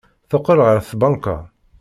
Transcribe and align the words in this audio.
Teqqel 0.29 0.59
ɣer 0.65 0.77
tbanka. 0.89 1.37